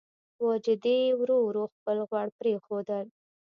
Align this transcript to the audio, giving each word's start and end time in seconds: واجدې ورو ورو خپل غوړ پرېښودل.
واجدې 0.45 0.99
ورو 1.19 1.37
ورو 1.47 1.63
خپل 1.73 1.97
غوړ 2.09 2.25
پرېښودل. 2.39 3.05